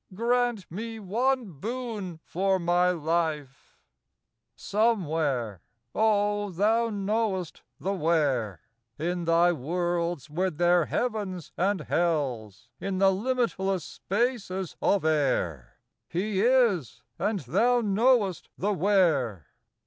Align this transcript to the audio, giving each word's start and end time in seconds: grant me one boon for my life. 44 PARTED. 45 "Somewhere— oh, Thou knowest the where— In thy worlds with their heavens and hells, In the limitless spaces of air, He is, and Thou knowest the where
grant 0.15 0.65
me 0.71 0.99
one 0.99 1.51
boon 1.53 2.19
for 2.25 2.57
my 2.57 2.89
life. 2.89 3.77
44 4.55 4.81
PARTED. 4.81 4.97
45 4.97 4.99
"Somewhere— 5.11 5.61
oh, 5.93 6.49
Thou 6.49 6.89
knowest 6.89 7.61
the 7.79 7.93
where— 7.93 8.61
In 8.97 9.25
thy 9.25 9.51
worlds 9.51 10.27
with 10.27 10.57
their 10.57 10.85
heavens 10.85 11.51
and 11.55 11.81
hells, 11.81 12.67
In 12.79 12.97
the 12.97 13.11
limitless 13.13 13.83
spaces 13.85 14.75
of 14.81 15.05
air, 15.05 15.75
He 16.09 16.41
is, 16.41 17.03
and 17.19 17.41
Thou 17.41 17.81
knowest 17.81 18.49
the 18.57 18.73
where 18.73 19.49